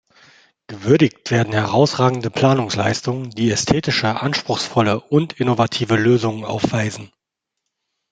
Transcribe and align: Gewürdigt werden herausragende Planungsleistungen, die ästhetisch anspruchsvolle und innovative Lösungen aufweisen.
Gewürdigt 0.65 1.29
werden 1.29 1.53
herausragende 1.53 2.31
Planungsleistungen, 2.31 3.29
die 3.29 3.51
ästhetisch 3.51 4.03
anspruchsvolle 4.03 4.99
und 4.99 5.33
innovative 5.33 5.95
Lösungen 5.95 6.43
aufweisen. 6.43 7.11